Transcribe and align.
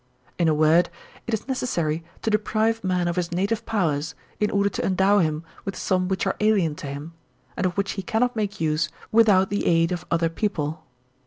In 0.39 0.47
a 0.47 0.53
word, 0.55 0.89
it 1.27 1.33
is 1.35 1.47
necessary 1.47 2.03
to 2.23 2.31
deprive 2.31 2.83
man 2.83 3.07
of 3.07 3.17
his 3.17 3.31
native 3.31 3.67
pow 3.67 3.89
ers 3.91 4.15
in 4.39 4.49
order 4.49 4.67
to 4.67 4.83
endow 4.83 5.19
him 5.19 5.43
with 5.63 5.75
some 5.75 6.07
which 6.07 6.25
are 6.25 6.35
alien 6.39 6.73
to 6.77 6.87
him, 6.87 7.13
and 7.55 7.67
of 7.67 7.77
which 7.77 7.91
he 7.91 8.01
cannot 8.01 8.35
make 8.35 8.59
use 8.59 8.89
without 9.11 9.51
the 9.51 9.67
aid 9.67 9.89
(34) 9.89 9.89
THE 9.89 9.93
LEGISLATOR 9.93 10.05
3$ 10.07 10.07
of 10.07 10.13
other 10.25 10.29
people. 10.33 10.83